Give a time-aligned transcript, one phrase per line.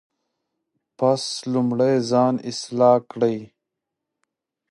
[0.97, 1.23] پس
[1.53, 3.37] لومړی ځان اصلاح کړئ.